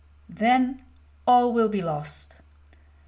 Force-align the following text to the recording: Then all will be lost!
Then 0.31 0.81
all 1.27 1.53
will 1.53 1.69
be 1.69 1.83
lost! 1.83 2.37